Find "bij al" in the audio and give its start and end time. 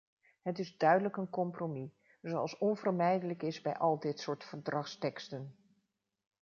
3.61-3.99